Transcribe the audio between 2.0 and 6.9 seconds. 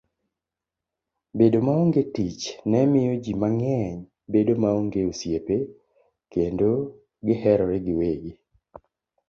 tich ne miyo ji mang'eny bedo maonge osiepe kendo